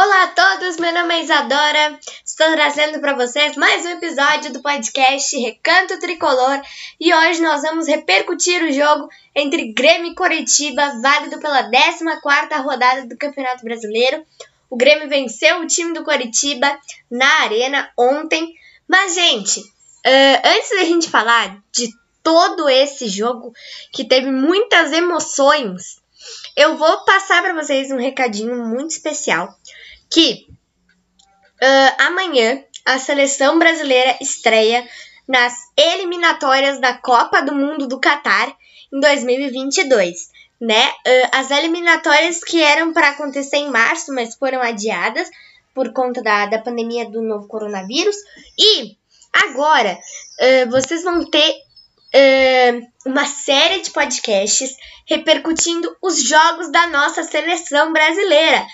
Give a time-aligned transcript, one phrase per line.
[0.00, 1.98] Olá a todos, meu nome é Isadora.
[2.24, 6.62] Estou trazendo para vocês mais um episódio do podcast Recanto Tricolor
[7.00, 13.08] e hoje nós vamos repercutir o jogo entre Grêmio e Coritiba, válido pela 14ª rodada
[13.08, 14.24] do Campeonato Brasileiro.
[14.70, 16.78] O Grêmio venceu o time do Coritiba
[17.10, 18.54] na Arena ontem.
[18.86, 21.88] Mas, gente, uh, antes da gente falar de
[22.22, 23.52] todo esse jogo
[23.92, 26.00] que teve muitas emoções,
[26.56, 29.52] eu vou passar para vocês um recadinho muito especial
[30.10, 30.46] que
[31.62, 34.86] uh, amanhã a seleção brasileira estreia
[35.26, 38.56] nas eliminatórias da Copa do Mundo do Catar
[38.92, 40.88] em 2022, né?
[40.88, 45.30] Uh, as eliminatórias que eram para acontecer em março, mas foram adiadas
[45.74, 48.16] por conta da, da pandemia do novo coronavírus.
[48.58, 48.96] E
[49.32, 54.74] agora uh, vocês vão ter uh, uma série de podcasts
[55.06, 58.66] repercutindo os jogos da nossa seleção brasileira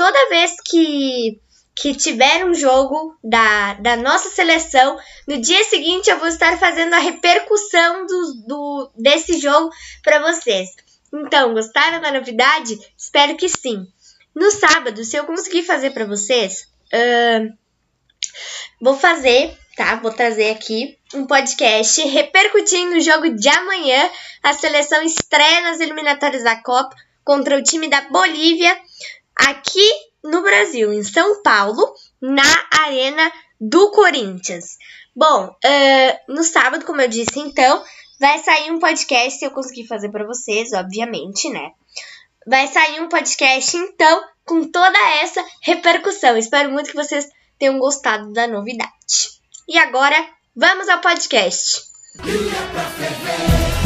[0.00, 1.38] toda vez que
[1.76, 6.94] que tiver um jogo da, da nossa seleção, no dia seguinte eu vou estar fazendo
[6.94, 9.70] a repercussão do, do desse jogo
[10.02, 10.70] para vocês.
[11.12, 12.78] Então, gostaram da novidade?
[12.96, 13.86] Espero que sim.
[14.34, 17.52] No sábado, se eu conseguir fazer para vocês, uh,
[18.80, 19.96] vou fazer, tá?
[19.96, 24.10] Vou trazer aqui um podcast repercutindo o jogo de amanhã.
[24.42, 28.76] A seleção estreia nas eliminatórias da Copa contra o time da Bolívia
[29.48, 29.88] aqui
[30.22, 32.42] no Brasil, em São Paulo, na
[32.82, 34.76] Arena do Corinthians.
[35.14, 37.82] Bom, uh, no sábado, como eu disse, então,
[38.18, 41.72] vai sair um podcast, se eu conseguir fazer para vocês, obviamente, né?
[42.46, 46.36] Vai sair um podcast, então, com toda essa repercussão.
[46.36, 48.90] Espero muito que vocês tenham gostado da novidade.
[49.68, 50.16] E agora,
[50.56, 51.82] vamos ao podcast.
[52.16, 53.79] Bom,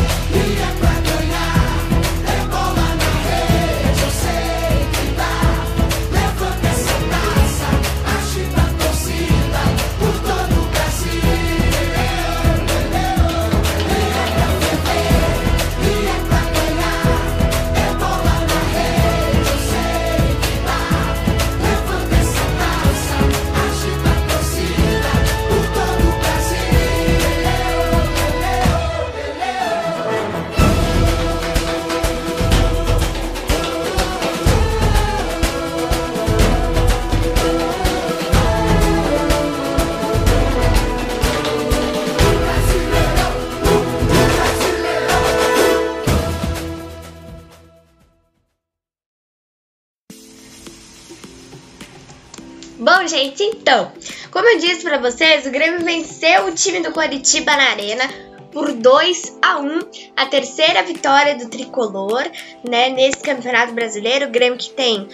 [53.25, 53.91] gente, então,
[54.31, 58.05] como eu disse para vocês, o Grêmio venceu o time do Coritiba na Arena
[58.53, 59.81] por 2 a 1,
[60.17, 62.25] a terceira vitória do tricolor,
[62.69, 64.27] né, nesse Campeonato Brasileiro.
[64.27, 65.09] O Grêmio que tem uh,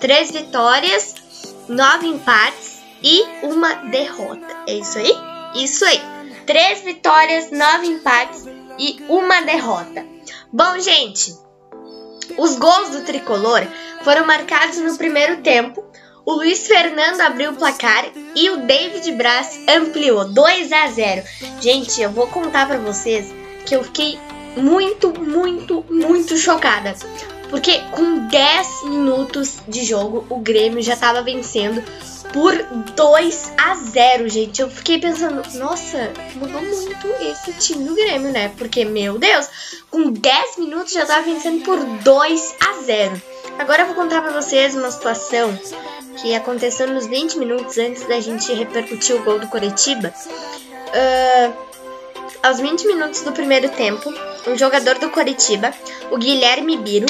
[0.00, 1.14] três vitórias,
[1.68, 4.56] nove empates e uma derrota.
[4.66, 5.12] É isso aí?
[5.54, 6.00] Isso aí.
[6.46, 8.44] Três vitórias, nove empates
[8.78, 10.04] e uma derrota.
[10.52, 11.36] Bom, gente,
[12.38, 13.62] os gols do tricolor
[14.02, 15.84] foram marcados no primeiro tempo
[16.24, 21.22] o Luiz Fernando abriu o placar e o David Braz ampliou 2 a 0.
[21.60, 23.32] Gente, eu vou contar para vocês
[23.66, 24.18] que eu fiquei
[24.56, 26.94] muito, muito, muito chocada.
[27.50, 31.84] Porque com 10 minutos de jogo, o Grêmio já estava vencendo
[32.32, 32.52] por
[32.96, 34.60] 2 a 0, gente.
[34.60, 38.52] Eu fiquei pensando, nossa, mudou muito esse time do Grêmio, né?
[38.56, 39.48] Porque, meu Deus,
[39.90, 43.33] com 10 minutos já estava vencendo por 2 a 0.
[43.58, 45.56] Agora eu vou contar para vocês uma situação
[46.20, 50.12] que aconteceu nos 20 minutos antes da gente repercutir o gol do Coritiba.
[50.88, 51.54] Uh,
[52.42, 54.12] aos 20 minutos do primeiro tempo,
[54.46, 55.72] um jogador do Coritiba,
[56.10, 57.06] o Guilherme Biro,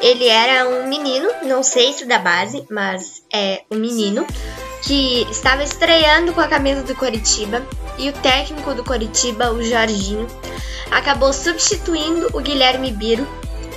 [0.00, 4.26] ele era um menino, não sei se da base, mas é um menino,
[4.82, 7.62] que estava estreando com a camisa do Coritiba
[7.98, 10.26] e o técnico do Coritiba, o Jorginho,
[10.90, 13.26] acabou substituindo o Guilherme Biro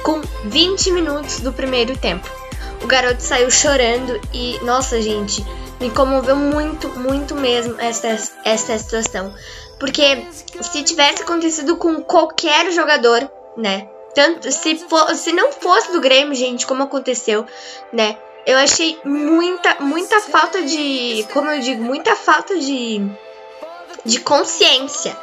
[0.06, 2.30] com 20 minutos do primeiro tempo.
[2.84, 5.44] O garoto saiu chorando e, nossa, gente,
[5.81, 9.34] me comoveu muito, muito mesmo essa, essa situação.
[9.80, 10.24] Porque
[10.62, 13.90] se tivesse acontecido com qualquer jogador, né?
[14.13, 17.44] Tanto se, for, se não fosse do Grêmio, gente, como aconteceu,
[17.92, 18.16] né?
[18.46, 21.25] Eu achei muita, muita falta de.
[21.34, 23.01] Como eu digo, muita falta de.
[24.06, 25.18] de consciência,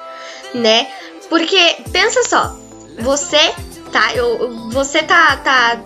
[0.53, 0.93] né?
[1.29, 2.57] Porque, pensa só,
[2.99, 3.55] você,
[3.93, 4.15] tá?
[4.15, 5.81] Eu, você tá, tá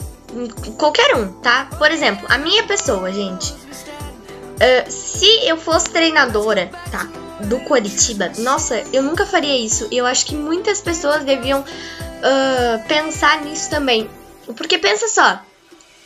[0.79, 1.69] qualquer um, tá?
[1.77, 3.53] Por exemplo, a minha pessoa, gente.
[3.53, 7.07] Uh, se eu fosse treinadora, tá?
[7.41, 9.87] Do Curitiba, nossa, eu nunca faria isso.
[9.91, 14.09] E eu acho que muitas pessoas deviam uh, pensar nisso também.
[14.57, 15.41] Porque pensa só,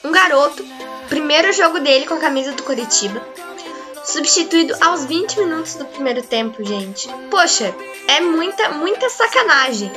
[0.02, 0.64] um garoto
[1.08, 3.22] primeiro jogo dele com a camisa do Curitiba.
[4.10, 7.08] Substituído aos 20 minutos do primeiro tempo, gente.
[7.30, 7.72] Poxa,
[8.08, 9.88] é muita, muita sacanagem,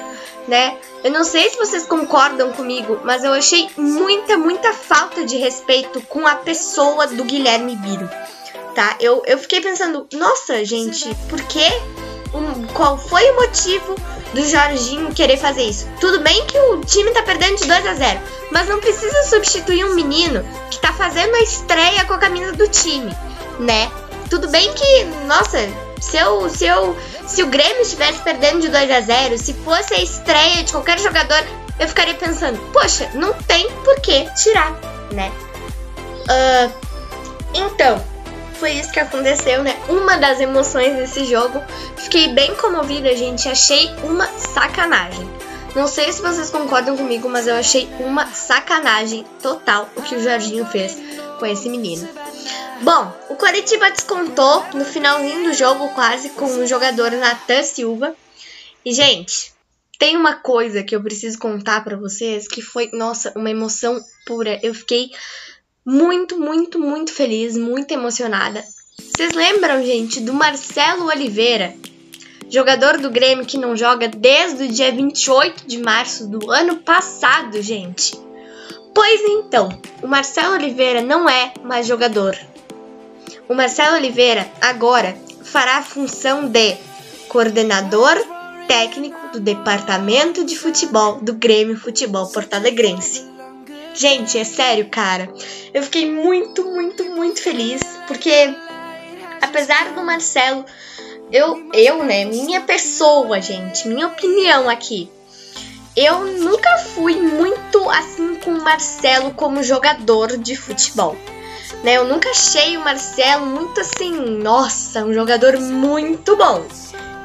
[0.48, 0.78] né?
[1.04, 6.00] Eu não sei se vocês concordam comigo, mas eu achei muita, muita falta de respeito
[6.02, 8.08] com a pessoa do Guilherme Biro,
[8.76, 8.96] tá?
[9.00, 11.72] Eu, eu fiquei pensando, nossa, gente, por quê?
[12.36, 13.96] Um, qual foi o motivo
[14.32, 15.88] do Jorginho querer fazer isso?
[16.00, 18.20] Tudo bem que o time tá perdendo de 2 a 0
[18.52, 22.68] mas não precisa substituir um menino que tá fazendo a estreia com a camisa do
[22.68, 23.12] time,
[23.60, 23.92] né?
[24.34, 25.60] Tudo bem que, nossa,
[26.02, 26.98] se eu, se eu,
[27.28, 30.98] se o Grêmio estivesse perdendo de 2 a 0, se fosse a estreia de qualquer
[30.98, 31.38] jogador,
[31.80, 34.72] eu ficaria pensando, poxa, não tem por que tirar,
[35.12, 35.32] né?
[36.24, 36.74] Uh,
[37.54, 38.04] então,
[38.56, 39.78] foi isso que aconteceu, né?
[39.88, 41.62] Uma das emoções desse jogo.
[41.96, 43.48] Fiquei bem comovida, gente.
[43.48, 45.30] Achei uma sacanagem.
[45.76, 50.24] Não sei se vocês concordam comigo, mas eu achei uma sacanagem total o que o
[50.24, 50.98] Jorginho fez
[51.38, 52.10] com esse menino.
[52.82, 58.16] Bom, o Coritiba descontou no finalzinho do jogo, quase, com o jogador Natan Silva.
[58.84, 59.54] E, gente,
[59.98, 64.60] tem uma coisa que eu preciso contar para vocês que foi, nossa, uma emoção pura.
[64.62, 65.12] Eu fiquei
[65.86, 68.64] muito, muito, muito feliz, muito emocionada.
[68.98, 71.74] Vocês lembram, gente, do Marcelo Oliveira,
[72.50, 77.62] jogador do Grêmio que não joga desde o dia 28 de março do ano passado,
[77.62, 78.20] gente.
[78.94, 79.70] Pois então,
[80.02, 82.38] o Marcelo Oliveira não é mais jogador.
[83.48, 86.78] O Marcelo Oliveira agora fará a função de
[87.28, 88.16] coordenador
[88.68, 93.28] técnico do departamento de futebol do Grêmio Futebol Porto Alegrense.
[93.94, 95.30] Gente, é sério, cara.
[95.74, 98.56] Eu fiquei muito, muito, muito feliz porque
[99.42, 100.66] apesar do Marcelo
[101.30, 105.10] eu, eu, né, minha pessoa, gente, minha opinião aqui.
[105.96, 111.16] Eu nunca fui muito assim com o Marcelo como jogador de futebol.
[111.84, 111.98] Né?
[111.98, 116.66] Eu nunca achei o Marcelo muito assim, nossa, um jogador muito bom,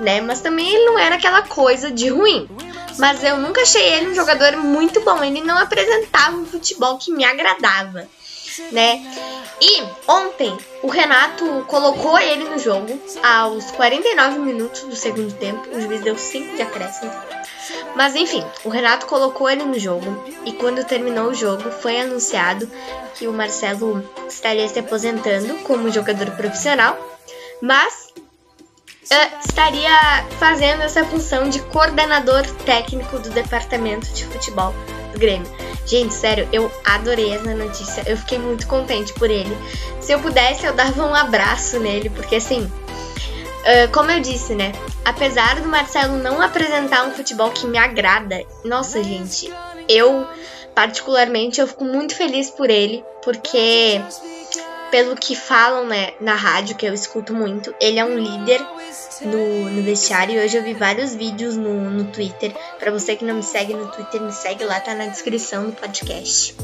[0.01, 0.21] né?
[0.21, 2.49] Mas também ele não era aquela coisa de ruim.
[2.99, 5.23] Mas eu nunca achei ele um jogador muito bom.
[5.23, 8.09] Ele não apresentava um futebol que me agradava
[8.73, 9.03] né?
[9.61, 15.69] E ontem o Renato colocou ele no jogo aos 49 minutos do segundo tempo.
[15.75, 17.11] O juiz deu 5 de acréscimo.
[17.95, 22.71] Mas enfim, o Renato colocou ele no jogo e quando terminou o jogo foi anunciado
[23.15, 26.97] que o Marcelo estaria se aposentando como jogador profissional,
[27.61, 28.13] mas
[29.11, 29.91] uh, estaria
[30.39, 34.73] fazendo essa função de coordenador técnico do departamento de futebol
[35.13, 35.51] do Grêmio.
[35.87, 38.03] Gente, sério, eu adorei essa notícia.
[38.07, 39.57] Eu fiquei muito contente por ele.
[40.01, 42.71] Se eu pudesse, eu dava um abraço nele, porque assim,
[43.61, 44.73] uh, como eu disse, né?
[45.05, 49.53] Apesar do Marcelo não apresentar um futebol que me agrada, nossa, gente,
[49.89, 50.27] eu
[50.75, 54.01] particularmente eu fico muito feliz por ele, porque
[54.91, 58.61] pelo que falam né, na rádio, que eu escuto muito, ele é um líder
[59.23, 60.37] no, no vestiário.
[60.37, 62.55] E hoje eu vi vários vídeos no, no Twitter.
[62.79, 65.73] Para você que não me segue no Twitter, me segue lá, tá na descrição do
[65.73, 66.55] podcast.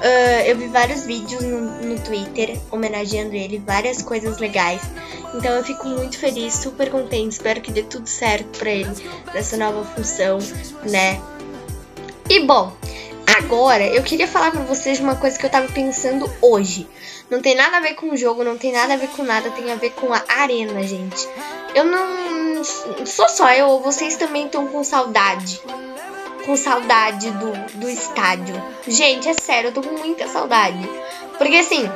[0.00, 4.80] Uh, eu vi vários vídeos no, no, Twitter homenageando ele, várias coisas legais.
[5.34, 7.32] Então eu fico muito feliz, super contente.
[7.32, 8.90] Espero que dê tudo certo para ele
[9.34, 10.38] nessa nova função,
[10.84, 11.20] né?
[12.30, 12.72] E bom,
[13.38, 16.88] agora eu queria falar para vocês uma coisa que eu tava pensando hoje.
[17.30, 19.50] Não tem nada a ver com o jogo, não tem nada a ver com nada,
[19.50, 21.28] tem a ver com a arena, gente.
[21.74, 22.64] Eu não.
[23.06, 25.60] Sou só eu, vocês também estão com saudade.
[26.44, 28.60] Com saudade do, do estádio.
[28.86, 30.88] Gente, é sério, eu tô com muita saudade.
[31.38, 31.88] Porque assim,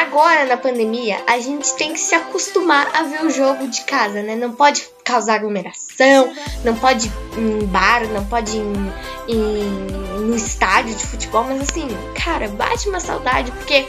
[0.00, 4.22] agora na pandemia, a gente tem que se acostumar a ver o jogo de casa,
[4.22, 4.34] né?
[4.34, 6.32] Não pode causar aglomeração,
[6.64, 8.92] não pode ir em bar, não pode ir em,
[9.28, 13.86] em, no estádio de futebol, mas assim, cara, bate uma saudade, porque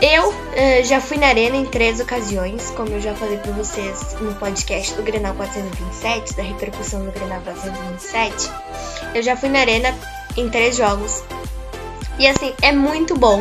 [0.00, 4.14] eu uh, já fui na arena em três ocasiões, como eu já falei para vocês
[4.20, 8.50] no podcast do Grenal 427, da repercussão do Grenal 427.
[9.14, 9.96] Eu já fui na arena
[10.36, 11.22] em três jogos.
[12.18, 13.38] E assim, é muito bom,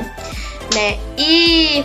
[0.73, 0.97] né?
[1.17, 1.83] E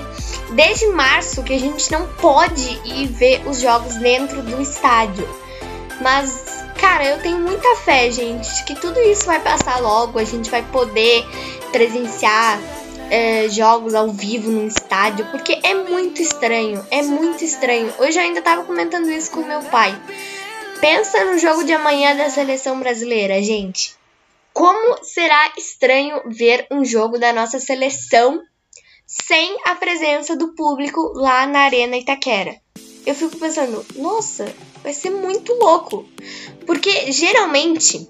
[0.54, 5.28] desde março que a gente não pode ir ver os jogos dentro do estádio.
[6.00, 10.50] Mas, cara, eu tenho muita fé, gente, que tudo isso vai passar logo, a gente
[10.50, 11.24] vai poder
[11.70, 12.58] presenciar
[13.10, 17.92] é, jogos ao vivo num estádio, porque é muito estranho, é muito estranho.
[17.98, 19.94] Hoje eu ainda tava comentando isso com meu pai.
[20.80, 23.94] Pensa no jogo de amanhã da seleção brasileira, gente.
[24.54, 28.40] Como será estranho ver um jogo da nossa seleção
[29.06, 32.56] sem a presença do público lá na Arena Itaquera?
[33.06, 34.52] Eu fico pensando, nossa,
[34.82, 36.06] vai ser muito louco.
[36.66, 38.08] Porque geralmente,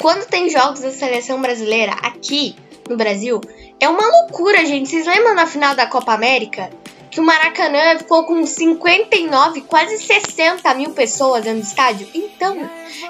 [0.00, 2.54] quando tem jogos da seleção brasileira aqui,
[2.88, 3.40] no Brasil.
[3.80, 4.88] É uma loucura, gente.
[4.88, 6.70] Vocês lembram na final da Copa América?
[7.10, 12.08] Que o Maracanã ficou com 59, quase 60 mil pessoas dentro do estádio?
[12.14, 12.58] Então,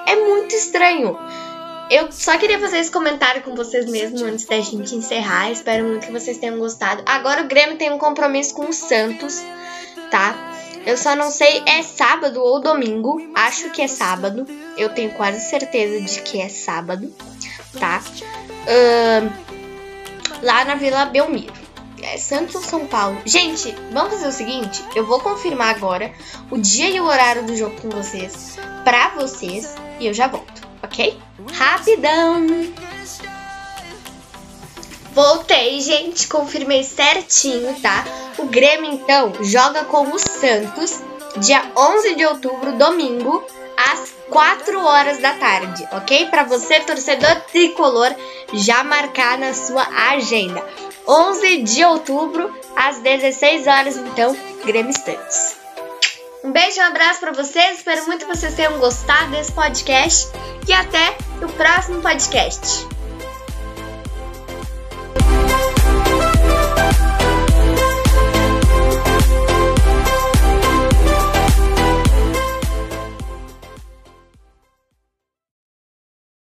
[0.05, 1.17] é muito estranho.
[1.89, 5.51] Eu só queria fazer esse comentário com vocês mesmo antes da gente encerrar.
[5.51, 7.03] Espero muito que vocês tenham gostado.
[7.05, 9.41] Agora o Grêmio tem um compromisso com o Santos,
[10.11, 10.35] tá?
[10.85, 13.31] Eu só não sei é sábado ou domingo.
[13.35, 14.45] Acho que é sábado.
[14.77, 17.13] Eu tenho quase certeza de que é sábado,
[17.79, 18.01] tá?
[18.67, 19.31] Uh,
[20.41, 21.67] lá na Vila Belmiro.
[22.01, 23.19] É Santos ou São Paulo?
[23.25, 26.13] Gente, vamos fazer o seguinte: eu vou confirmar agora
[26.51, 30.67] o dia e o horário do jogo com vocês, pra vocês, e eu já volto,
[30.83, 31.17] ok?
[31.53, 32.45] Rapidão!
[35.17, 38.05] Voltei, gente, confirmei certinho, tá?
[38.37, 41.01] O Grêmio, então, joga com o Santos
[41.37, 43.43] dia 11 de outubro, domingo,
[43.75, 46.27] às 4 horas da tarde, ok?
[46.27, 48.13] Para você, torcedor tricolor,
[48.53, 50.63] já marcar na sua agenda.
[51.07, 55.55] 11 de outubro, às 16 horas, então, Grêmio Santos.
[56.43, 57.79] Um beijo e um abraço para vocês.
[57.79, 60.27] Espero muito que vocês tenham gostado desse podcast
[60.67, 62.86] e até o próximo podcast.